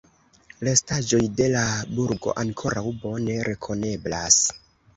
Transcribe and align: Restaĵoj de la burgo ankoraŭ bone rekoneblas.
Restaĵoj 0.67 1.19
de 1.41 1.49
la 1.57 1.65
burgo 1.99 2.35
ankoraŭ 2.47 2.85
bone 3.07 3.39
rekoneblas. 3.53 4.43